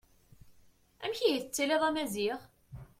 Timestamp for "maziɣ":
1.95-2.39